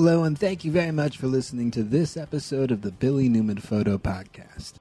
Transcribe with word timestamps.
Hello, 0.00 0.22
and 0.22 0.38
thank 0.38 0.64
you 0.64 0.70
very 0.70 0.92
much 0.92 1.16
for 1.16 1.26
listening 1.26 1.72
to 1.72 1.82
this 1.82 2.16
episode 2.16 2.70
of 2.70 2.82
the 2.82 2.92
Billy 2.92 3.28
Newman 3.28 3.58
Photo 3.58 3.98
Podcast. 3.98 4.74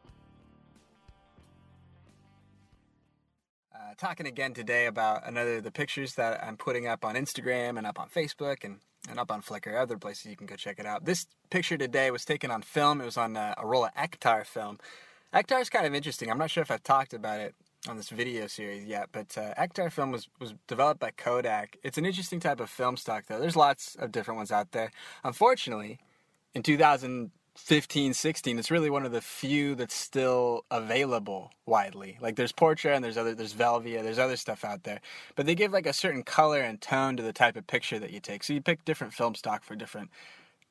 Uh, 3.74 3.96
talking 3.98 4.28
again 4.28 4.54
today 4.54 4.86
about 4.86 5.28
another 5.28 5.56
of 5.56 5.64
the 5.64 5.72
pictures 5.72 6.14
that 6.14 6.44
I'm 6.44 6.56
putting 6.56 6.86
up 6.86 7.04
on 7.04 7.16
Instagram 7.16 7.80
and 7.80 7.88
up 7.88 8.00
on 8.00 8.10
Facebook 8.10 8.64
and, 8.64 8.78
and 9.10 9.20
up 9.20 9.32
on 9.32 9.42
Flickr, 9.42 9.76
other 9.76 9.98
places 9.98 10.28
you 10.28 10.36
can 10.36 10.46
go 10.46 10.56
check 10.56 10.78
it 10.78 10.86
out. 10.86 11.06
This 11.06 11.26
picture 11.50 11.80
today 11.80 12.12
was 12.12 12.24
taken 12.24 12.52
on 12.52 12.62
film. 12.62 13.02
It 13.02 13.06
was 13.06 13.18
on 13.18 13.36
a, 13.36 13.56
a 13.58 13.66
roll 13.66 13.86
of 13.86 13.96
Ektar 13.96 14.46
film. 14.46 14.78
Ektar 15.34 15.60
is 15.60 15.72
kind 15.72 15.88
of 15.88 15.96
interesting. 15.96 16.30
I'm 16.30 16.38
not 16.38 16.52
sure 16.52 16.62
if 16.62 16.70
I've 16.70 16.84
talked 16.84 17.16
about 17.16 17.40
it 17.40 17.56
on 17.88 17.98
this 17.98 18.10
video 18.10 18.48
series 18.48 18.86
yet, 18.86 19.10
but 19.12 19.38
uh, 19.38 19.54
Ektar 19.56 19.92
film 19.92 20.12
was, 20.12 20.28
was 20.40 20.54
developed 20.68 21.00
by 21.00 21.12
Kodak. 21.12 21.78
It's 21.84 21.98
an 21.98 22.06
interesting 22.06 22.40
type 22.40 22.60
of 22.60 22.70
film 22.70 22.98
stock, 22.98 23.26
though. 23.28 23.40
There's 23.40 23.56
lots 23.56 23.96
of 23.96 24.12
different 24.12 24.38
ones 24.38 24.52
out 24.52 24.72
there. 24.72 24.92
Unfortunately, 25.24 26.00
in 26.54 26.64
2015, 26.64 28.14
16, 28.14 28.60
it's 28.60 28.72
really 28.72 28.90
one 28.90 29.06
of 29.06 29.12
the 29.12 29.22
few 29.22 29.76
that's 29.76 29.94
still 29.94 30.66
available 30.72 31.52
widely. 31.66 32.18
Like 32.20 32.36
there's 32.36 32.52
Portra 32.52 32.96
and 32.96 33.04
there's 33.04 33.18
other 33.18 33.36
there's 33.36 33.54
Velvia, 33.54 34.04
there's 34.04 34.20
other 34.20 34.38
stuff 34.38 34.66
out 34.66 34.84
there, 34.84 35.00
but 35.36 35.46
they 35.46 35.56
give 35.56 35.72
like 35.72 35.86
a 35.86 35.94
certain 35.94 36.24
color 36.24 36.62
and 36.62 36.82
tone 36.82 37.16
to 37.18 37.24
the 37.24 37.34
type 37.34 37.56
of 37.56 37.68
picture 37.68 38.00
that 38.00 38.12
you 38.12 38.20
take. 38.20 38.44
So 38.44 38.54
you 38.54 38.62
pick 38.62 38.84
different 38.86 39.14
film 39.14 39.36
stock 39.36 39.64
for 39.64 39.76
different 39.76 40.10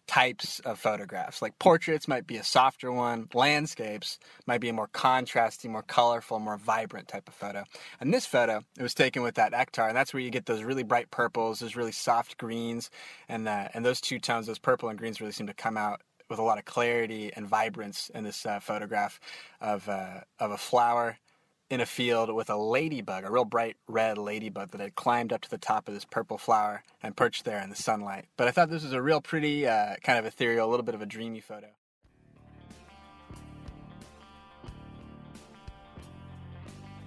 types 0.06 0.60
of 0.60 0.78
photographs. 0.78 1.42
Like 1.42 1.58
portraits 1.58 2.08
might 2.08 2.26
be 2.26 2.36
a 2.36 2.44
softer 2.44 2.92
one, 2.92 3.28
landscapes 3.34 4.18
might 4.46 4.60
be 4.60 4.68
a 4.68 4.72
more 4.72 4.88
contrasty, 4.88 5.68
more 5.68 5.82
colorful, 5.82 6.38
more 6.38 6.56
vibrant 6.56 7.08
type 7.08 7.28
of 7.28 7.34
photo. 7.34 7.64
And 8.00 8.12
this 8.12 8.26
photo, 8.26 8.62
it 8.78 8.82
was 8.82 8.94
taken 8.94 9.22
with 9.22 9.34
that 9.36 9.52
Ektar, 9.52 9.88
and 9.88 9.96
that's 9.96 10.14
where 10.14 10.22
you 10.22 10.30
get 10.30 10.46
those 10.46 10.62
really 10.62 10.84
bright 10.84 11.10
purples, 11.10 11.60
those 11.60 11.76
really 11.76 11.92
soft 11.92 12.38
greens, 12.38 12.90
and 13.28 13.48
uh, 13.48 13.68
and 13.74 13.84
those 13.84 14.00
two 14.00 14.18
tones, 14.18 14.46
those 14.46 14.58
purple 14.58 14.88
and 14.88 14.98
greens, 14.98 15.20
really 15.20 15.32
seem 15.32 15.46
to 15.46 15.54
come 15.54 15.76
out 15.76 16.00
with 16.28 16.38
a 16.38 16.42
lot 16.42 16.58
of 16.58 16.64
clarity 16.64 17.32
and 17.34 17.46
vibrance 17.46 18.10
in 18.14 18.24
this 18.24 18.44
uh, 18.46 18.60
photograph 18.60 19.20
of 19.60 19.88
uh, 19.88 20.20
of 20.38 20.50
a 20.50 20.58
flower 20.58 21.18
in 21.68 21.80
a 21.80 21.86
field 21.86 22.32
with 22.32 22.48
a 22.48 22.56
ladybug, 22.56 23.24
a 23.24 23.30
real 23.30 23.44
bright 23.44 23.76
red 23.88 24.18
ladybug 24.18 24.70
that 24.70 24.80
had 24.80 24.94
climbed 24.94 25.32
up 25.32 25.40
to 25.42 25.50
the 25.50 25.58
top 25.58 25.88
of 25.88 25.94
this 25.94 26.04
purple 26.04 26.38
flower 26.38 26.84
and 27.02 27.16
perched 27.16 27.44
there 27.44 27.60
in 27.60 27.70
the 27.70 27.76
sunlight. 27.76 28.26
But 28.36 28.48
I 28.48 28.52
thought 28.52 28.70
this 28.70 28.84
was 28.84 28.92
a 28.92 29.02
real 29.02 29.20
pretty, 29.20 29.66
uh, 29.66 29.96
kind 30.02 30.18
of 30.18 30.26
ethereal, 30.26 30.68
a 30.68 30.70
little 30.70 30.84
bit 30.84 30.94
of 30.94 31.02
a 31.02 31.06
dreamy 31.06 31.40
photo. 31.40 31.68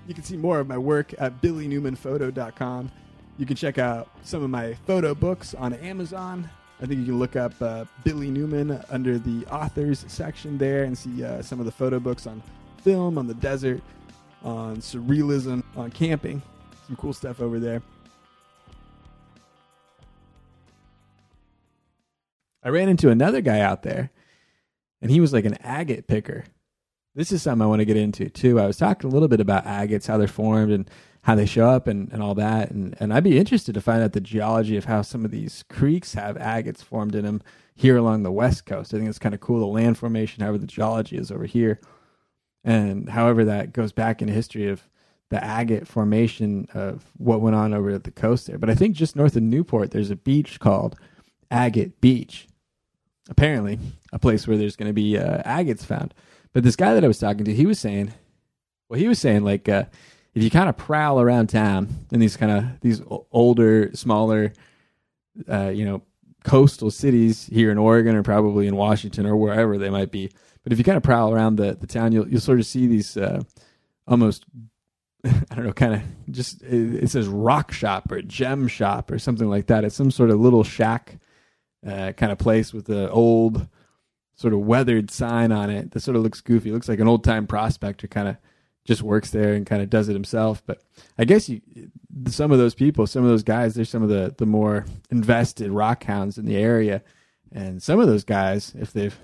You 0.08 0.16
can 0.16 0.24
see 0.24 0.38
more 0.38 0.60
of 0.60 0.68
my 0.68 0.78
work 0.78 1.14
at 1.20 1.40
billynewmanphoto.com. 1.40 2.92
You 3.38 3.46
can 3.46 3.56
check 3.56 3.78
out 3.78 4.10
some 4.24 4.44
of 4.44 4.50
my 4.50 4.74
photo 4.86 5.14
books 5.14 5.54
on 5.54 5.74
Amazon. 5.76 6.50
I 6.82 6.86
think 6.88 7.02
you 7.02 7.06
can 7.06 7.20
look 7.20 7.36
up 7.36 7.54
uh, 7.62 7.86
Billy 8.04 8.32
Newman 8.32 8.84
under 8.90 9.20
the 9.20 9.46
authors 9.48 10.06
section 10.08 10.58
there 10.58 10.84
and 10.84 10.98
see 10.98 11.24
uh, 11.24 11.42
some 11.42 11.60
of 11.60 11.66
the 11.66 11.72
photo 11.72 12.00
books 12.00 12.26
on 12.26 12.42
film, 12.82 13.18
on 13.18 13.28
the 13.28 13.34
desert, 13.36 13.82
on 14.44 14.78
surrealism, 14.78 15.64
on 15.76 15.92
camping. 15.92 16.42
Some 16.88 16.95
cool 16.95 17.14
stuff 17.14 17.42
over 17.42 17.59
there. 17.59 17.82
I 22.64 22.70
ran 22.70 22.90
into 22.90 23.09
another 23.09 23.42
guy 23.42 23.62
out 23.62 23.84
there, 23.84 24.12
and 25.02 25.09
he 25.09 25.22
was 25.22 25.31
like 25.31 25.46
an 25.46 25.58
agate 25.64 26.08
picker. 26.08 26.46
This 27.16 27.31
is 27.31 27.42
something 27.42 27.64
I 27.64 27.68
want 27.68 27.80
to 27.80 27.86
get 27.86 27.98
into 27.98 28.30
too. 28.30 28.59
I 28.59 28.68
was 28.68 28.78
talking 28.78 29.09
a 29.09 29.14
little 29.14 29.28
bit 29.28 29.40
about 29.40 29.66
agates, 29.66 30.08
how 30.08 30.18
they're 30.18 30.28
formed, 30.28 30.72
and 30.72 30.90
how 31.22 31.36
they 31.36 31.46
show 31.46 31.69
up, 31.69 31.88
and, 31.88 32.12
and 32.12 32.22
all 32.22 32.36
that. 32.36 32.72
And, 32.72 32.96
and 33.00 33.13
I'd 33.13 33.24
be 33.24 33.38
interested 33.38 33.74
to 33.74 33.81
find 33.81 34.03
out 34.03 34.13
the 34.13 34.22
geology 34.22 34.78
of 34.78 34.86
how 34.86 35.02
some 35.02 35.24
of 35.24 35.31
these 35.31 35.63
creeks 35.69 36.13
have 36.16 36.38
agates 36.38 36.81
formed 36.81 37.16
in 37.16 37.25
them 37.25 37.42
here 37.75 37.97
along 37.97 38.24
the 38.24 38.31
west 38.31 38.66
coast. 38.66 38.94
I 38.94 38.97
think 38.97 39.09
it's 39.09 39.19
kind 39.19 39.36
of 39.36 39.42
cool 39.42 39.59
the 39.59 39.66
land 39.66 39.97
formation, 39.97 40.44
however 40.44 40.58
the 40.58 40.68
geology 40.68 41.18
is 41.18 41.31
over 41.31 41.46
here 41.46 41.80
and 42.64 43.09
however 43.09 43.46
that 43.46 43.74
goes 43.74 43.92
back 43.92 44.22
in 44.22 44.28
the 44.28 44.34
history 44.34 44.68
of 44.68 44.88
the 45.30 45.44
agate 45.44 45.88
formation 45.88 46.68
of 46.74 47.06
what 47.18 47.42
went 47.42 47.56
on 47.56 47.74
over 47.74 47.92
at 47.92 48.03
the 48.03 48.12
coast 48.12 48.47
there. 48.47 48.58
But 48.58 48.70
I 48.70 48.75
think 48.75 48.96
just 48.96 49.16
north 49.16 49.36
of 49.36 49.44
Newport, 49.44 49.92
there's 49.92 50.09
a 50.09 50.16
beach 50.16 50.59
called 50.59 50.96
Agate 51.52 52.00
Beach. 52.02 52.48
Apparently, 53.30 53.78
a 54.12 54.18
place 54.18 54.48
where 54.48 54.58
there's 54.58 54.75
going 54.75 54.90
to 54.90 54.94
be 54.94 55.18
uh, 55.18 55.44
agates 55.46 55.86
found. 55.86 56.16
But 56.52 56.64
this 56.64 56.75
guy 56.75 56.96
that 56.96 57.03
I 57.03 57.08
was 57.08 57.19
talking 57.19 57.46
to, 57.46 57.53
he 57.53 57.68
was 57.68 57.80
saying, 57.80 58.12
well, 58.90 59.00
he 59.00 59.08
was 59.08 59.19
saying 59.19 59.44
like 59.44 59.69
uh, 59.69 59.84
if 60.34 60.42
you 60.42 60.50
kind 60.50 60.68
of 60.68 60.78
prowl 60.78 61.22
around 61.22 61.48
town 61.48 61.90
in 62.12 62.19
these 62.19 62.36
kind 62.36 62.52
of 62.52 62.80
these 62.81 63.02
older, 63.31 63.92
smaller, 63.94 64.53
uh, 65.48 65.68
you 65.68 65.86
know, 65.86 66.02
coastal 66.44 66.90
cities 66.90 67.48
here 67.52 67.69
in 67.69 67.78
Oregon 67.78 68.16
or 68.16 68.24
probably 68.24 68.66
in 68.66 68.75
Washington 68.75 69.28
or 69.28 69.36
wherever 69.36 69.78
they 69.78 69.92
might 69.92 70.12
be, 70.12 70.31
but 70.64 70.74
if 70.74 70.78
you 70.78 70.84
kind 70.84 70.97
of 70.97 71.03
prowl 71.03 71.34
around 71.34 71.56
the, 71.56 71.75
the 71.80 71.88
town, 71.88 72.12
you'll 72.12 72.28
you'll 72.28 72.42
sort 72.42 72.59
of 72.59 72.66
see 72.66 72.88
these 72.88 73.18
uh, 73.18 73.42
almost 74.08 74.46
I 75.25 75.56
don't 75.56 75.66
know, 75.66 75.74
kind 75.74 75.96
of 75.96 76.02
just 76.31 76.62
it, 76.64 77.03
it, 77.03 77.09
says 77.09 77.28
rock 77.28 77.72
shop 77.72 78.12
or 78.12 78.22
gem 78.22 78.68
shop 78.68 79.12
or 79.12 79.19
something 79.19 79.50
like 79.50 79.68
that. 79.68 79.84
It's 79.84 79.96
some 79.96 80.12
sort 80.12 80.30
of 80.30 80.40
little 80.40 80.64
shack 80.64 81.19
uh, 81.86 82.14
kind 82.14 82.31
of 82.31 82.38
place 82.38 82.74
with 82.74 82.90
an 82.90 83.09
old 83.09 83.68
sort 84.36 84.53
of 84.53 84.62
weathered 84.62 85.12
sign 85.12 85.52
on 85.52 85.69
it 85.69 85.92
that 85.92 86.00
sort 86.00 86.16
of 86.16 86.24
looks 86.24 86.40
goofy. 86.40 86.69
It 86.69 86.74
looks 86.74 86.88
like 86.88 87.00
an 87.00 87.08
old 87.08 87.25
time 87.25 87.48
prospector 87.48 88.08
kind 88.08 88.30
of 88.30 88.38
just 88.86 89.02
works 89.02 89.31
there 89.31 89.53
and 89.53 89.66
kind 89.66 89.81
of 89.81 89.90
does 89.90 90.08
it 90.08 90.14
himself. 90.14 90.64
But 90.66 90.81
I 91.18 91.25
guess 91.25 91.50
you, 91.50 91.62
some 92.28 92.52
of 92.52 92.58
those 92.58 92.74
people, 92.74 93.06
some 93.06 93.24
of 93.24 93.30
those 93.30 93.44
guys, 93.44 93.75
they're 93.75 93.86
some 93.86 94.03
of 94.03 94.09
the 94.09 94.34
the 94.38 94.46
more 94.46 94.86
invested 95.12 95.69
rock 95.69 96.06
hounds 96.06 96.38
in 96.38 96.46
the 96.46 96.56
area, 96.58 97.03
and 97.52 97.84
some 97.84 98.00
of 98.00 98.08
those 98.08 98.24
guys, 98.24 98.74
if 98.80 98.94
they've 98.94 99.18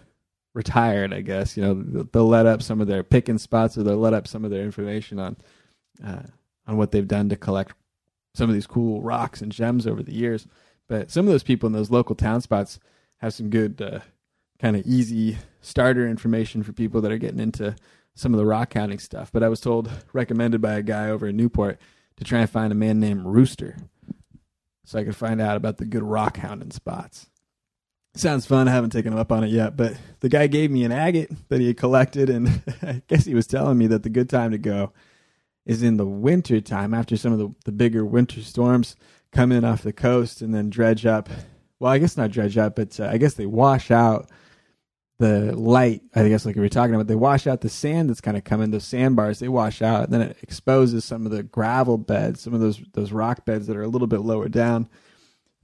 retired, 0.56 1.14
I 1.14 1.22
guess. 1.22 1.56
You 1.56 1.64
know, 1.64 2.06
they'll 2.12 2.28
let 2.28 2.48
up 2.48 2.64
some 2.64 2.82
of 2.82 2.88
their 2.88 3.04
picking 3.04 3.38
spots, 3.38 3.78
or 3.78 3.84
they'll 3.84 3.98
let 3.98 4.16
up 4.16 4.28
some 4.28 4.44
of 4.44 4.50
their 4.50 4.64
information 4.64 5.20
on 5.20 5.38
uh, 6.04 6.24
on 6.66 6.78
what 6.78 6.92
they've 6.92 7.08
done 7.08 7.30
to 7.30 7.36
collect 7.36 7.76
some 8.34 8.50
of 8.50 8.56
these 8.56 8.68
cool 8.68 9.02
rocks 9.02 9.42
and 9.42 9.52
gems 9.52 9.86
over 9.86 10.02
the 10.02 10.14
years. 10.14 10.48
But 10.88 11.12
some 11.12 11.28
of 11.28 11.32
those 11.32 11.44
people 11.44 11.68
in 11.68 11.74
those 11.74 11.92
local 11.92 12.16
town 12.16 12.42
spots 12.42 12.80
have 13.18 13.34
some 13.34 13.50
good, 13.50 13.82
uh, 13.82 14.00
kind 14.60 14.76
of 14.76 14.86
easy 14.86 15.38
starter 15.62 16.08
information 16.08 16.64
for 16.64 16.74
people 16.74 17.02
that 17.02 17.12
are 17.12 17.18
getting 17.18 17.40
into 17.40 17.76
some 18.14 18.34
of 18.34 18.38
the 18.38 18.46
rock 18.46 18.74
hounding 18.74 19.00
stuff. 19.00 19.32
But 19.32 19.44
I 19.44 19.50
was 19.50 19.62
told, 19.62 19.90
recommended 20.14 20.62
by 20.62 20.74
a 20.74 20.84
guy 20.84 21.10
over 21.10 21.28
in 21.28 21.38
Newport, 21.38 21.80
to 22.18 22.24
try 22.24 22.40
and 22.40 22.50
find 22.50 22.72
a 22.72 22.76
man 22.76 23.00
named 23.00 23.26
Rooster, 23.26 23.78
so 24.86 25.00
I 25.00 25.04
could 25.04 25.16
find 25.16 25.42
out 25.42 25.58
about 25.58 25.78
the 25.78 25.86
good 25.86 26.04
rock 26.04 26.38
hounding 26.38 26.72
spots. 26.72 27.30
Sounds 28.16 28.46
fun. 28.46 28.70
I 28.70 28.72
haven't 28.72 28.92
taken 28.92 29.12
him 29.12 29.20
up 29.20 29.32
on 29.34 29.44
it 29.44 29.50
yet, 29.50 29.76
but 29.76 29.98
the 30.22 30.30
guy 30.30 30.48
gave 30.48 30.72
me 30.72 30.86
an 30.86 30.94
agate 30.94 31.30
that 31.50 31.60
he 31.60 31.68
had 31.68 31.76
collected, 31.76 32.30
and 32.30 32.48
I 32.82 33.02
guess 33.08 33.26
he 33.26 33.36
was 33.36 33.46
telling 33.46 33.78
me 33.78 33.88
that 33.88 34.04
the 34.04 34.10
good 34.10 34.30
time 34.30 34.52
to 34.52 34.58
go 34.58 34.94
is 35.66 35.84
in 35.84 35.98
the 35.98 36.06
winter 36.06 36.62
time 36.62 36.94
after 36.94 37.18
some 37.18 37.34
of 37.34 37.40
the, 37.40 37.50
the 37.66 37.74
bigger 37.74 38.06
winter 38.06 38.42
storms 38.42 38.96
come 39.34 39.52
in 39.52 39.66
off 39.66 39.82
the 39.82 39.92
coast 39.92 40.42
and 40.42 40.56
then 40.56 40.70
dredge 40.70 41.06
up. 41.06 41.28
Well, 41.78 41.92
I 41.92 41.98
guess 41.98 42.16
not 42.16 42.32
dredge 42.32 42.58
up, 42.58 42.78
but 42.78 42.98
uh, 43.02 43.10
I 43.12 43.18
guess 43.18 43.34
they 43.34 43.48
wash 43.48 43.92
out 43.92 44.30
the 45.20 45.54
light. 45.54 46.02
I 46.16 46.30
guess 46.30 46.46
like 46.46 46.56
we 46.56 46.62
were 46.62 46.70
talking 46.70 46.96
about, 46.96 47.08
they 47.08 47.16
wash 47.16 47.48
out 47.48 47.60
the 47.60 47.70
sand 47.70 48.10
that's 48.10 48.22
kind 48.22 48.38
of 48.38 48.46
coming. 48.46 48.72
Those 48.72 48.86
sandbars 48.86 49.40
they 49.40 49.50
wash 49.50 49.82
out, 49.82 50.06
and 50.06 50.14
then 50.14 50.22
it 50.22 50.38
exposes 50.42 51.04
some 51.04 51.26
of 51.26 51.34
the 51.34 51.44
gravel 51.44 51.98
beds, 51.98 52.40
some 52.40 52.54
of 52.54 52.62
those 52.62 52.82
those 52.94 53.12
rock 53.12 53.44
beds 53.44 53.68
that 53.68 53.76
are 53.76 53.84
a 53.84 53.90
little 53.90 54.08
bit 54.08 54.22
lower 54.22 54.48
down 54.48 54.88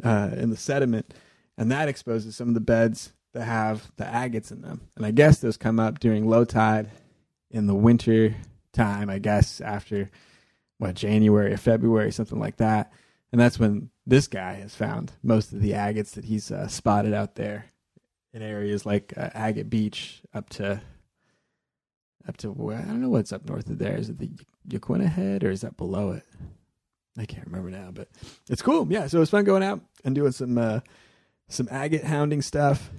uh, 0.03 0.31
in 0.33 0.49
the 0.49 0.57
sediment 0.57 1.13
and 1.61 1.71
that 1.71 1.87
exposes 1.87 2.35
some 2.35 2.47
of 2.47 2.55
the 2.55 2.59
beds 2.59 3.13
that 3.33 3.43
have 3.43 3.91
the 3.95 4.03
agates 4.03 4.51
in 4.51 4.63
them. 4.63 4.81
And 4.97 5.05
I 5.05 5.11
guess 5.11 5.37
those 5.37 5.57
come 5.57 5.79
up 5.79 5.99
during 5.99 6.27
low 6.27 6.43
tide 6.43 6.89
in 7.51 7.67
the 7.67 7.75
winter 7.75 8.35
time, 8.73 9.11
I 9.11 9.19
guess 9.19 9.61
after 9.61 10.09
what 10.79 10.95
January 10.95 11.53
or 11.53 11.57
February, 11.57 12.11
something 12.11 12.39
like 12.39 12.57
that. 12.57 12.91
And 13.31 13.39
that's 13.39 13.59
when 13.59 13.91
this 14.07 14.27
guy 14.27 14.53
has 14.53 14.73
found 14.73 15.11
most 15.21 15.53
of 15.53 15.61
the 15.61 15.73
agates 15.73 16.13
that 16.13 16.25
he's 16.25 16.51
uh, 16.51 16.67
spotted 16.67 17.13
out 17.13 17.35
there 17.35 17.67
in 18.33 18.41
areas 18.41 18.83
like 18.83 19.13
uh, 19.15 19.29
Agate 19.35 19.69
Beach 19.69 20.23
up 20.33 20.49
to 20.49 20.81
up 22.27 22.37
to 22.37 22.49
where 22.49 22.79
I 22.79 22.85
don't 22.85 23.01
know 23.01 23.09
what's 23.09 23.31
up 23.31 23.47
north 23.47 23.69
of 23.69 23.77
there. 23.77 23.97
Is 23.97 24.09
it 24.09 24.17
the 24.17 24.31
Yaquina 24.67 25.07
Head 25.07 25.43
or 25.43 25.51
is 25.51 25.61
that 25.61 25.77
below 25.77 26.13
it? 26.13 26.23
I 27.19 27.25
can't 27.25 27.45
remember 27.45 27.69
now, 27.69 27.91
but 27.93 28.07
it's 28.49 28.63
cool. 28.63 28.87
Yeah, 28.89 29.05
so 29.05 29.21
it's 29.21 29.29
fun 29.29 29.43
going 29.43 29.61
out 29.61 29.81
and 30.03 30.15
doing 30.15 30.31
some 30.31 30.57
uh, 30.57 30.79
some 31.51 31.67
agate 31.69 32.03
hounding 32.03 32.41
stuff. 32.41 32.89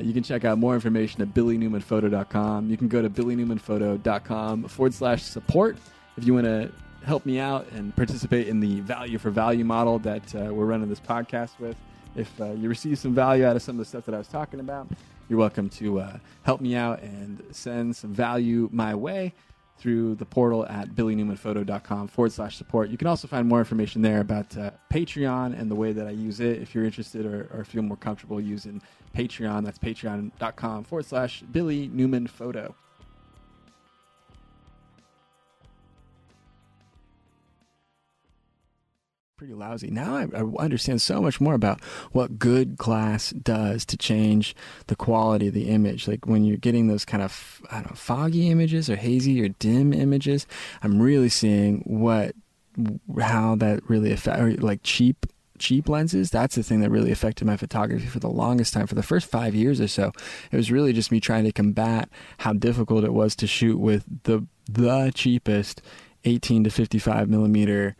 You 0.00 0.12
can 0.12 0.22
check 0.22 0.44
out 0.44 0.58
more 0.58 0.74
information 0.74 1.22
at 1.22 1.34
billynewmanphoto.com. 1.34 2.70
You 2.70 2.76
can 2.76 2.86
go 2.86 3.02
to 3.02 3.10
billynewmanphoto.com 3.10 4.68
forward 4.68 4.94
slash 4.94 5.22
support 5.22 5.76
if 6.16 6.24
you 6.24 6.34
want 6.34 6.46
to 6.46 6.70
help 7.04 7.26
me 7.26 7.40
out 7.40 7.66
and 7.72 7.94
participate 7.96 8.46
in 8.46 8.60
the 8.60 8.80
value 8.80 9.18
for 9.18 9.30
value 9.30 9.64
model 9.64 9.98
that 10.00 10.34
uh, 10.34 10.52
we're 10.52 10.66
running 10.66 10.88
this 10.88 11.00
podcast 11.00 11.58
with. 11.58 11.76
If 12.14 12.40
uh, 12.40 12.52
you 12.52 12.68
receive 12.68 12.98
some 12.98 13.14
value 13.14 13.44
out 13.44 13.56
of 13.56 13.62
some 13.62 13.74
of 13.74 13.78
the 13.78 13.84
stuff 13.84 14.04
that 14.06 14.14
I 14.14 14.18
was 14.18 14.28
talking 14.28 14.60
about, 14.60 14.88
you're 15.28 15.38
welcome 15.38 15.68
to 15.70 16.00
uh, 16.00 16.18
help 16.42 16.60
me 16.60 16.76
out 16.76 17.02
and 17.02 17.42
send 17.50 17.94
some 17.96 18.12
value 18.12 18.68
my 18.72 18.94
way 18.94 19.34
through 19.78 20.16
the 20.16 20.24
portal 20.24 20.66
at 20.66 20.90
billynewmanphoto.com 20.90 22.08
forward 22.08 22.32
slash 22.32 22.56
support. 22.56 22.90
You 22.90 22.98
can 22.98 23.06
also 23.06 23.28
find 23.28 23.48
more 23.48 23.60
information 23.60 24.02
there 24.02 24.20
about 24.20 24.56
uh, 24.56 24.72
Patreon 24.92 25.58
and 25.58 25.70
the 25.70 25.74
way 25.74 25.92
that 25.92 26.06
I 26.06 26.10
use 26.10 26.40
it 26.40 26.60
if 26.60 26.74
you're 26.74 26.84
interested 26.84 27.24
or, 27.24 27.48
or 27.52 27.64
feel 27.64 27.82
more 27.82 27.96
comfortable 27.96 28.40
using 28.40 28.82
Patreon. 29.16 29.64
That's 29.64 29.78
patreon.com 29.78 30.84
forward 30.84 31.06
slash 31.06 31.42
Billy 31.42 31.88
Newman 31.88 32.26
Photo. 32.26 32.74
Pretty 39.38 39.54
lousy. 39.54 39.88
Now 39.88 40.16
I, 40.16 40.26
I, 40.34 40.64
understand 40.64 41.00
so 41.00 41.22
much 41.22 41.40
more 41.40 41.54
about 41.54 41.80
what 42.10 42.40
good 42.40 42.76
glass 42.76 43.30
does 43.30 43.84
to 43.86 43.96
change 43.96 44.56
the 44.88 44.96
quality 44.96 45.46
of 45.46 45.54
the 45.54 45.68
image. 45.68 46.08
Like 46.08 46.26
when 46.26 46.42
you're 46.42 46.56
getting 46.56 46.88
those 46.88 47.04
kind 47.04 47.22
of 47.22 47.62
I 47.70 47.76
don't 47.76 47.90
know 47.90 47.94
foggy 47.94 48.50
images 48.50 48.90
or 48.90 48.96
hazy 48.96 49.40
or 49.40 49.48
dim 49.48 49.92
images, 49.92 50.44
I'm 50.82 51.00
really 51.00 51.28
seeing 51.28 51.82
what 51.86 52.34
how 53.20 53.54
that 53.56 53.88
really 53.88 54.10
affect 54.10 54.60
like 54.60 54.80
cheap 54.82 55.24
cheap 55.58 55.88
lenses 55.88 56.30
that's 56.30 56.54
the 56.54 56.62
thing 56.62 56.80
that 56.80 56.90
really 56.90 57.10
affected 57.10 57.44
my 57.44 57.56
photography 57.56 58.06
for 58.06 58.20
the 58.20 58.28
longest 58.28 58.72
time 58.72 58.86
for 58.86 58.94
the 58.94 59.02
first 59.02 59.28
five 59.28 59.56
years 59.56 59.80
or 59.80 59.88
so 59.88 60.12
it 60.52 60.56
was 60.56 60.70
really 60.70 60.92
just 60.92 61.10
me 61.10 61.18
trying 61.18 61.42
to 61.42 61.50
combat 61.50 62.08
how 62.38 62.52
difficult 62.52 63.02
it 63.02 63.12
was 63.12 63.34
to 63.34 63.44
shoot 63.44 63.76
with 63.76 64.04
the 64.22 64.46
the 64.70 65.10
cheapest 65.16 65.82
18 66.24 66.62
to 66.62 66.70
55 66.70 67.28
millimeter 67.28 67.96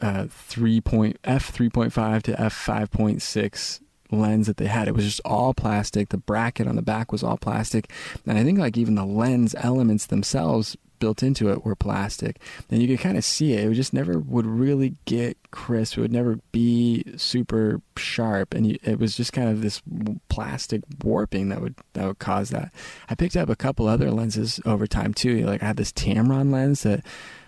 uh, 0.00 0.26
three 0.30 0.80
point 0.80 1.18
f 1.24 1.50
three 1.50 1.68
point 1.70 1.92
five 1.92 2.22
to 2.24 2.40
f 2.40 2.52
five 2.52 2.90
point 2.90 3.22
six 3.22 3.80
lens 4.10 4.46
that 4.46 4.56
they 4.56 4.66
had. 4.66 4.88
It 4.88 4.94
was 4.94 5.04
just 5.04 5.20
all 5.24 5.54
plastic. 5.54 6.10
The 6.10 6.18
bracket 6.18 6.68
on 6.68 6.76
the 6.76 6.82
back 6.82 7.12
was 7.12 7.22
all 7.22 7.36
plastic, 7.36 7.90
and 8.26 8.38
I 8.38 8.44
think 8.44 8.58
like 8.58 8.76
even 8.76 8.94
the 8.94 9.04
lens 9.04 9.54
elements 9.58 10.06
themselves 10.06 10.76
built 10.98 11.22
into 11.22 11.50
it 11.50 11.64
were 11.64 11.76
plastic. 11.76 12.40
And 12.70 12.80
you 12.80 12.88
could 12.88 13.02
kind 13.02 13.18
of 13.18 13.24
see 13.24 13.52
it. 13.52 13.70
It 13.70 13.74
just 13.74 13.92
never 13.92 14.18
would 14.18 14.46
really 14.46 14.94
get 15.04 15.36
crisp. 15.50 15.98
It 15.98 16.00
would 16.00 16.12
never 16.12 16.40
be 16.52 17.04
super 17.16 17.80
sharp, 17.96 18.54
and 18.54 18.66
you, 18.66 18.78
it 18.82 18.98
was 18.98 19.16
just 19.16 19.32
kind 19.32 19.48
of 19.48 19.62
this 19.62 19.82
plastic 20.28 20.82
warping 21.02 21.48
that 21.50 21.60
would 21.60 21.74
that 21.94 22.06
would 22.06 22.18
cause 22.18 22.50
that. 22.50 22.72
I 23.08 23.14
picked 23.14 23.36
up 23.36 23.48
a 23.48 23.56
couple 23.56 23.86
other 23.86 24.10
lenses 24.10 24.60
over 24.64 24.86
time 24.86 25.14
too. 25.14 25.44
Like 25.46 25.62
I 25.62 25.66
had 25.66 25.76
this 25.76 25.92
Tamron 25.92 26.52
lens 26.52 26.82
that 26.82 27.04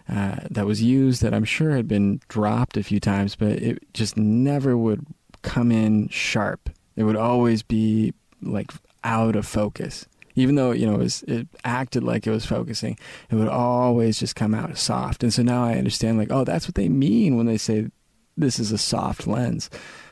uh, 0.08 0.36
that 0.50 0.66
was 0.66 0.82
used 0.82 1.22
that 1.22 1.34
I'm 1.34 1.44
sure 1.44 1.76
had 1.76 1.88
been 1.88 2.20
dropped 2.28 2.76
a 2.76 2.82
few 2.82 3.00
times, 3.00 3.36
but 3.36 3.52
it 3.52 3.92
just 3.92 4.16
never 4.16 4.76
would 4.76 5.06
come 5.42 5.70
in 5.70 6.08
sharp. 6.08 6.70
It 6.96 7.04
would 7.04 7.16
always 7.16 7.62
be 7.62 8.14
like 8.42 8.70
out 9.04 9.36
of 9.36 9.46
focus. 9.46 10.06
Even 10.34 10.54
though 10.54 10.70
you 10.70 10.86
know 10.86 10.94
it, 10.94 10.98
was, 10.98 11.22
it 11.24 11.48
acted 11.64 12.04
like 12.04 12.26
it 12.26 12.30
was 12.30 12.46
focusing, 12.46 12.96
it 13.28 13.34
would 13.34 13.48
always 13.48 14.18
just 14.20 14.36
come 14.36 14.54
out 14.54 14.76
soft. 14.78 15.22
And 15.22 15.34
so 15.34 15.42
now 15.42 15.64
I 15.64 15.74
understand, 15.74 16.16
like, 16.16 16.30
oh, 16.30 16.44
that's 16.44 16.68
what 16.68 16.76
they 16.76 16.88
mean 16.88 17.36
when 17.36 17.46
they 17.46 17.58
say 17.58 17.88
this 18.36 18.60
is 18.60 18.70
a 18.70 18.78
soft 18.78 19.26
lens. 19.26 19.68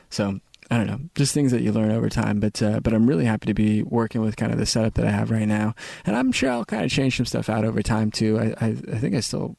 So 0.09 0.39
I 0.69 0.77
don't 0.77 0.87
know, 0.87 0.99
just 1.15 1.33
things 1.33 1.51
that 1.51 1.61
you 1.61 1.71
learn 1.71 1.91
over 1.91 2.09
time. 2.09 2.39
But 2.39 2.61
uh, 2.61 2.81
but 2.81 2.93
I'm 2.93 3.07
really 3.07 3.25
happy 3.25 3.47
to 3.47 3.53
be 3.53 3.83
working 3.83 4.21
with 4.21 4.35
kind 4.35 4.51
of 4.51 4.59
the 4.59 4.65
setup 4.65 4.95
that 4.95 5.07
I 5.07 5.11
have 5.11 5.31
right 5.31 5.47
now, 5.47 5.73
and 6.05 6.15
I'm 6.15 6.31
sure 6.31 6.51
I'll 6.51 6.65
kind 6.65 6.83
of 6.83 6.91
change 6.91 7.17
some 7.17 7.25
stuff 7.25 7.49
out 7.49 7.63
over 7.63 7.81
time 7.81 8.11
too. 8.11 8.37
I 8.37 8.65
I, 8.65 8.67
I 8.69 8.97
think 8.99 9.15
I 9.15 9.21
still 9.21 9.55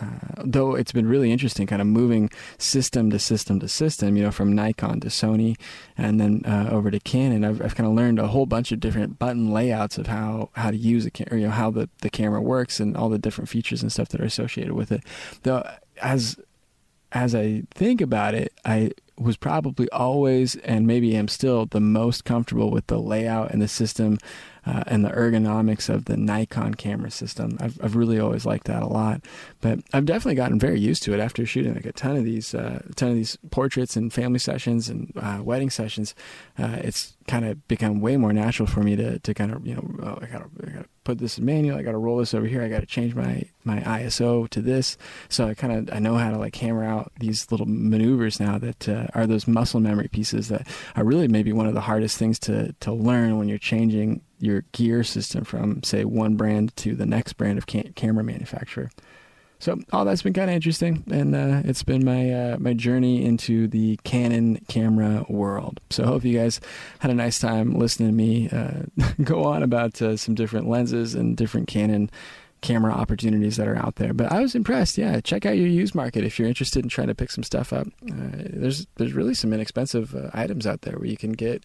uh, 0.00 0.42
though 0.44 0.74
it's 0.74 0.92
been 0.92 1.08
really 1.08 1.32
interesting, 1.32 1.66
kind 1.66 1.82
of 1.82 1.88
moving 1.88 2.30
system 2.56 3.10
to 3.10 3.18
system 3.18 3.58
to 3.60 3.68
system, 3.68 4.16
you 4.16 4.22
know, 4.22 4.30
from 4.30 4.52
Nikon 4.52 5.00
to 5.00 5.08
Sony 5.08 5.56
and 5.96 6.20
then 6.20 6.42
uh, 6.44 6.68
over 6.70 6.90
to 6.90 7.00
Canon, 7.00 7.44
I've, 7.44 7.60
I've 7.60 7.74
kind 7.74 7.88
of 7.88 7.94
learned 7.94 8.18
a 8.18 8.28
whole 8.28 8.46
bunch 8.46 8.70
of 8.72 8.80
different 8.80 9.18
button 9.18 9.52
layouts 9.52 9.98
of 9.98 10.06
how, 10.06 10.50
how 10.54 10.70
to 10.70 10.76
use 10.76 11.04
a 11.04 11.10
camera, 11.10 11.40
you 11.40 11.46
know, 11.46 11.52
how 11.52 11.70
the, 11.70 11.88
the 12.02 12.10
camera 12.10 12.40
works 12.40 12.80
and 12.80 12.96
all 12.96 13.08
the 13.08 13.18
different 13.18 13.48
features 13.48 13.82
and 13.82 13.90
stuff 13.90 14.08
that 14.10 14.20
are 14.20 14.24
associated 14.24 14.74
with 14.74 14.92
it. 14.92 15.02
Though, 15.42 15.68
as, 16.00 16.36
as 17.12 17.34
I 17.34 17.64
think 17.74 18.00
about 18.00 18.34
it, 18.34 18.52
I 18.64 18.92
was 19.18 19.36
probably 19.36 19.88
always 19.90 20.54
and 20.56 20.86
maybe 20.86 21.16
am 21.16 21.28
still 21.28 21.66
the 21.66 21.80
most 21.80 22.24
comfortable 22.24 22.70
with 22.70 22.86
the 22.86 22.98
layout 22.98 23.50
and 23.50 23.60
the 23.60 23.68
system 23.68 24.18
uh, 24.68 24.84
and 24.86 25.02
the 25.02 25.08
ergonomics 25.08 25.88
of 25.88 26.04
the 26.04 26.16
Nikon 26.16 26.74
camera 26.74 27.10
system. 27.10 27.56
I've, 27.58 27.78
I've 27.82 27.96
really 27.96 28.18
always 28.20 28.44
liked 28.44 28.66
that 28.66 28.82
a 28.82 28.86
lot, 28.86 29.22
but 29.62 29.78
I've 29.94 30.04
definitely 30.04 30.34
gotten 30.34 30.58
very 30.58 30.78
used 30.78 31.02
to 31.04 31.14
it 31.14 31.20
after 31.20 31.46
shooting 31.46 31.74
like 31.74 31.86
a 31.86 31.92
ton 31.92 32.16
of 32.16 32.24
these, 32.24 32.54
uh, 32.54 32.82
ton 32.94 33.08
of 33.08 33.14
these 33.14 33.38
portraits 33.50 33.96
and 33.96 34.12
family 34.12 34.38
sessions 34.38 34.90
and 34.90 35.10
uh, 35.16 35.40
wedding 35.42 35.70
sessions. 35.70 36.14
Uh, 36.58 36.76
it's 36.80 37.16
kind 37.26 37.46
of 37.46 37.66
become 37.66 38.00
way 38.00 38.18
more 38.18 38.32
natural 38.32 38.66
for 38.66 38.80
me 38.80 38.94
to, 38.96 39.18
to 39.20 39.32
kind 39.32 39.52
of, 39.52 39.66
you 39.66 39.74
know, 39.74 39.90
oh, 40.02 40.18
I 40.20 40.26
gotta, 40.26 40.50
I 40.66 40.70
gotta 40.70 40.88
put 41.08 41.16
this 41.16 41.38
in 41.38 41.46
manual. 41.46 41.78
I 41.78 41.82
gotta 41.82 41.96
roll 41.96 42.18
this 42.18 42.34
over 42.34 42.44
here. 42.44 42.62
I 42.62 42.68
gotta 42.68 42.84
change 42.84 43.14
my, 43.14 43.42
my 43.64 43.80
ISO 43.80 44.46
to 44.50 44.60
this. 44.60 44.98
So 45.30 45.48
I 45.48 45.54
kind 45.54 45.72
of, 45.72 45.96
I 45.96 46.00
know 46.00 46.16
how 46.16 46.30
to 46.30 46.36
like 46.36 46.54
hammer 46.56 46.84
out 46.84 47.12
these 47.18 47.50
little 47.50 47.64
maneuvers 47.66 48.38
now 48.38 48.58
that 48.58 48.86
uh, 48.86 49.06
are 49.14 49.26
those 49.26 49.48
muscle 49.48 49.80
memory 49.80 50.08
pieces 50.08 50.48
that 50.48 50.68
are 50.96 51.04
really 51.04 51.26
maybe 51.26 51.50
one 51.50 51.66
of 51.66 51.72
the 51.72 51.80
hardest 51.80 52.18
things 52.18 52.38
to, 52.40 52.74
to 52.80 52.92
learn 52.92 53.38
when 53.38 53.48
you're 53.48 53.56
changing 53.56 54.20
your 54.38 54.64
gear 54.72 55.02
system 55.02 55.44
from 55.44 55.82
say 55.82 56.04
one 56.04 56.36
brand 56.36 56.76
to 56.76 56.94
the 56.94 57.06
next 57.06 57.32
brand 57.38 57.56
of 57.56 57.66
cam- 57.66 57.94
camera 57.94 58.22
manufacturer. 58.22 58.90
So 59.60 59.78
all 59.92 60.04
that's 60.04 60.22
been 60.22 60.34
kind 60.34 60.50
of 60.50 60.54
interesting, 60.54 61.02
and 61.10 61.34
uh, 61.34 61.62
it's 61.64 61.82
been 61.82 62.04
my 62.04 62.30
uh, 62.30 62.56
my 62.60 62.74
journey 62.74 63.24
into 63.24 63.66
the 63.66 63.98
Canon 64.04 64.60
camera 64.68 65.24
world. 65.28 65.80
So 65.90 66.04
I 66.04 66.06
hope 66.06 66.24
you 66.24 66.38
guys 66.38 66.60
had 67.00 67.10
a 67.10 67.14
nice 67.14 67.40
time 67.40 67.74
listening 67.74 68.10
to 68.10 68.14
me 68.14 68.48
uh, 68.50 68.82
go 69.24 69.44
on 69.44 69.62
about 69.62 70.00
uh, 70.00 70.16
some 70.16 70.34
different 70.34 70.68
lenses 70.68 71.14
and 71.14 71.36
different 71.36 71.66
Canon 71.66 72.08
camera 72.60 72.92
opportunities 72.92 73.56
that 73.56 73.68
are 73.68 73.76
out 73.76 73.96
there. 73.96 74.12
But 74.12 74.32
I 74.32 74.40
was 74.40 74.54
impressed. 74.54 74.98
Yeah, 74.98 75.20
check 75.20 75.46
out 75.46 75.56
your 75.56 75.68
used 75.68 75.94
market 75.94 76.24
if 76.24 76.38
you're 76.38 76.48
interested 76.48 76.84
in 76.84 76.88
trying 76.88 77.08
to 77.08 77.14
pick 77.14 77.30
some 77.30 77.44
stuff 77.44 77.72
up. 77.72 77.88
Uh, 78.08 78.30
there's 78.50 78.86
there's 78.96 79.12
really 79.12 79.34
some 79.34 79.52
inexpensive 79.52 80.14
uh, 80.14 80.30
items 80.34 80.66
out 80.66 80.82
there 80.82 80.96
where 80.98 81.08
you 81.08 81.16
can 81.16 81.32
get 81.32 81.64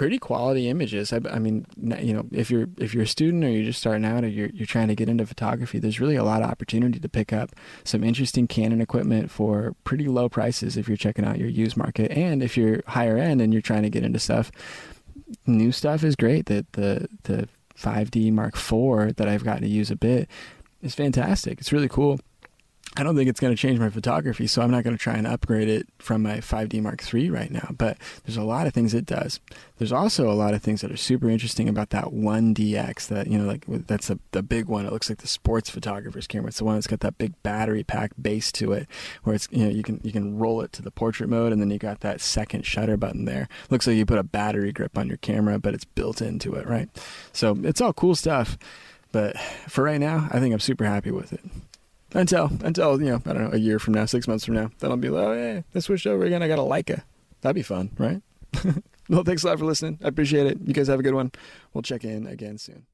pretty 0.00 0.18
quality 0.18 0.70
images. 0.70 1.12
I, 1.12 1.20
I, 1.30 1.38
mean, 1.38 1.66
you 1.76 2.14
know, 2.14 2.26
if 2.32 2.50
you're 2.50 2.68
if 2.78 2.94
you're 2.94 3.02
a 3.02 3.06
student 3.06 3.44
or 3.44 3.50
you're 3.50 3.66
just 3.66 3.80
starting 3.80 4.06
out 4.06 4.24
or 4.24 4.28
you're 4.28 4.48
you're 4.48 4.64
trying 4.64 4.88
to 4.88 4.94
get 4.94 5.10
into 5.10 5.26
photography, 5.26 5.78
there's 5.78 6.00
really 6.00 6.16
a 6.16 6.24
lot 6.24 6.40
of 6.40 6.48
opportunity 6.48 6.98
to 6.98 7.08
pick 7.10 7.34
up 7.34 7.50
some 7.84 8.02
interesting 8.02 8.46
Canon 8.46 8.80
equipment 8.80 9.30
for 9.30 9.76
pretty 9.84 10.06
low 10.08 10.30
prices 10.30 10.78
if 10.78 10.88
you're 10.88 10.96
checking 10.96 11.26
out 11.26 11.36
your 11.36 11.50
used 11.50 11.76
market. 11.76 12.10
And 12.12 12.42
if 12.42 12.56
you're 12.56 12.82
higher 12.86 13.18
end 13.18 13.42
and 13.42 13.52
you're 13.52 13.60
trying 13.60 13.82
to 13.82 13.90
get 13.90 14.02
into 14.02 14.18
stuff, 14.18 14.50
new 15.46 15.70
stuff 15.70 16.02
is 16.02 16.16
great. 16.16 16.46
That 16.46 16.72
the 16.72 17.06
the 17.24 17.46
5D 17.76 18.32
Mark 18.32 18.56
IV 18.56 19.16
that 19.16 19.28
I've 19.28 19.44
gotten 19.44 19.64
to 19.64 19.68
use 19.68 19.90
a 19.90 19.96
bit 19.96 20.30
is 20.80 20.94
fantastic. 20.94 21.60
It's 21.60 21.74
really 21.74 21.90
cool. 21.90 22.18
I 22.96 23.04
don't 23.04 23.14
think 23.14 23.30
it's 23.30 23.38
going 23.38 23.54
to 23.54 23.60
change 23.60 23.78
my 23.78 23.88
photography, 23.88 24.48
so 24.48 24.62
I'm 24.62 24.70
not 24.72 24.82
going 24.82 24.96
to 24.96 25.02
try 25.02 25.14
and 25.14 25.24
upgrade 25.24 25.68
it 25.68 25.86
from 26.00 26.24
my 26.24 26.38
5D 26.38 26.82
Mark 26.82 27.02
III 27.14 27.30
right 27.30 27.50
now. 27.50 27.68
But 27.70 27.98
there's 28.24 28.36
a 28.36 28.42
lot 28.42 28.66
of 28.66 28.74
things 28.74 28.94
it 28.94 29.06
does. 29.06 29.38
There's 29.78 29.92
also 29.92 30.28
a 30.28 30.34
lot 30.34 30.54
of 30.54 30.62
things 30.62 30.80
that 30.80 30.90
are 30.90 30.96
super 30.96 31.30
interesting 31.30 31.68
about 31.68 31.90
that 31.90 32.06
1DX. 32.06 33.06
That 33.06 33.28
you 33.28 33.38
know, 33.38 33.46
like 33.46 33.64
that's 33.86 34.10
a, 34.10 34.18
the 34.32 34.42
big 34.42 34.66
one. 34.66 34.86
It 34.86 34.92
looks 34.92 35.08
like 35.08 35.18
the 35.18 35.28
sports 35.28 35.70
photographer's 35.70 36.26
camera. 36.26 36.48
It's 36.48 36.58
the 36.58 36.64
one 36.64 36.74
that's 36.74 36.88
got 36.88 36.98
that 37.00 37.16
big 37.16 37.40
battery 37.44 37.84
pack 37.84 38.10
base 38.20 38.50
to 38.52 38.72
it, 38.72 38.88
where 39.22 39.36
it's 39.36 39.46
you 39.52 39.64
know 39.64 39.70
you 39.70 39.84
can 39.84 40.00
you 40.02 40.10
can 40.10 40.36
roll 40.36 40.60
it 40.60 40.72
to 40.72 40.82
the 40.82 40.90
portrait 40.90 41.30
mode, 41.30 41.52
and 41.52 41.62
then 41.62 41.70
you 41.70 41.78
got 41.78 42.00
that 42.00 42.20
second 42.20 42.66
shutter 42.66 42.96
button 42.96 43.24
there. 43.24 43.48
Looks 43.70 43.86
like 43.86 43.96
you 43.96 44.04
put 44.04 44.18
a 44.18 44.24
battery 44.24 44.72
grip 44.72 44.98
on 44.98 45.06
your 45.06 45.18
camera, 45.18 45.60
but 45.60 45.74
it's 45.74 45.84
built 45.84 46.20
into 46.20 46.54
it, 46.54 46.66
right? 46.66 46.88
So 47.32 47.56
it's 47.62 47.80
all 47.80 47.92
cool 47.92 48.16
stuff. 48.16 48.58
But 49.12 49.38
for 49.68 49.84
right 49.84 50.00
now, 50.00 50.28
I 50.32 50.40
think 50.40 50.52
I'm 50.52 50.60
super 50.60 50.84
happy 50.84 51.12
with 51.12 51.32
it 51.32 51.40
until 52.14 52.50
until 52.62 53.00
you 53.00 53.10
know 53.10 53.22
I 53.24 53.32
don't 53.32 53.44
know 53.44 53.52
a 53.52 53.58
year 53.58 53.78
from 53.78 53.94
now, 53.94 54.04
six 54.06 54.26
months 54.26 54.44
from 54.44 54.54
now, 54.54 54.70
then 54.78 54.90
I'll 54.90 54.96
be 54.96 55.10
like, 55.10 55.26
oh 55.26 55.32
yeah, 55.32 55.60
I 55.74 55.78
switched 55.80 56.06
over 56.06 56.24
again. 56.24 56.42
I 56.42 56.48
got 56.48 56.58
a 56.58 56.62
Leica. 56.62 57.02
That'd 57.40 57.54
be 57.54 57.62
fun, 57.62 57.90
right? 57.98 58.22
well, 59.08 59.24
thanks 59.24 59.44
a 59.44 59.46
lot 59.46 59.58
for 59.58 59.64
listening. 59.64 59.98
I 60.04 60.08
appreciate 60.08 60.46
it. 60.46 60.58
You 60.64 60.74
guys 60.74 60.88
have 60.88 61.00
a 61.00 61.02
good 61.02 61.14
one. 61.14 61.32
We'll 61.72 61.82
check 61.82 62.04
in 62.04 62.26
again 62.26 62.58
soon. 62.58 62.86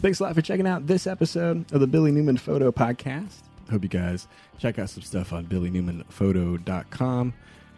Thanks 0.00 0.20
a 0.20 0.24
lot 0.24 0.34
for 0.34 0.42
checking 0.42 0.66
out 0.66 0.86
this 0.86 1.06
episode 1.06 1.70
of 1.72 1.80
the 1.80 1.86
Billy 1.86 2.12
Newman 2.12 2.36
Photo 2.36 2.70
Podcast. 2.70 3.40
Hope 3.70 3.82
you 3.82 3.88
guys 3.88 4.28
check 4.58 4.78
out 4.78 4.90
some 4.90 5.02
stuff 5.02 5.32
on 5.32 5.46
billynewmanphoto.com. 5.46 7.34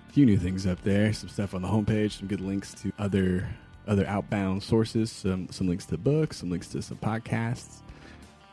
A 0.08 0.12
few 0.12 0.26
new 0.26 0.36
things 0.36 0.66
up 0.66 0.82
there, 0.82 1.12
some 1.12 1.28
stuff 1.28 1.54
on 1.54 1.62
the 1.62 1.68
homepage, 1.68 2.18
some 2.18 2.26
good 2.26 2.40
links 2.40 2.74
to 2.74 2.92
other 2.98 3.48
other 3.88 4.06
outbound 4.06 4.62
sources, 4.62 5.10
some 5.10 5.48
some 5.50 5.66
links 5.66 5.86
to 5.86 5.98
books, 5.98 6.38
some 6.38 6.50
links 6.50 6.68
to 6.68 6.82
some 6.82 6.98
podcasts, 6.98 7.82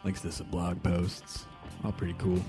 links 0.03 0.21
to 0.21 0.31
some 0.31 0.47
blog 0.47 0.81
posts. 0.81 1.45
All 1.83 1.91
pretty 1.91 2.15
cool. 2.17 2.39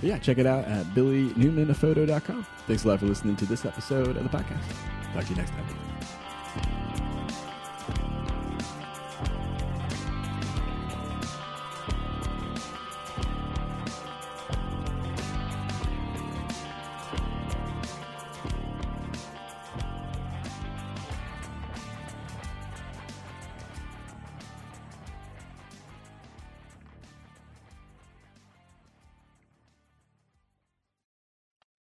But 0.00 0.08
yeah, 0.08 0.18
check 0.18 0.38
it 0.38 0.46
out 0.46 0.64
at 0.66 0.84
billynewmanphoto.com. 0.94 2.46
Thanks 2.66 2.84
a 2.84 2.88
lot 2.88 3.00
for 3.00 3.06
listening 3.06 3.36
to 3.36 3.46
this 3.46 3.64
episode 3.64 4.16
of 4.16 4.22
the 4.22 4.36
podcast. 4.36 4.62
Talk 5.14 5.24
to 5.24 5.30
you 5.30 5.36
next 5.36 5.50
time. 5.50 5.83